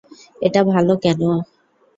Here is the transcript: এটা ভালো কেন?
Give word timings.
এটা 0.41 0.61
ভালো 0.71 0.93
কেন? 1.03 1.21